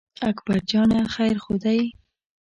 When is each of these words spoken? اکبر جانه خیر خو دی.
اکبر 0.29 0.59
جانه 0.69 0.99
خیر 1.13 1.37
خو 1.43 1.53
دی. 1.63 1.79